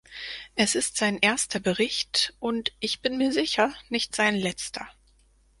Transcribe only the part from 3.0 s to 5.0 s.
bin mir sicher, nicht sein letzter.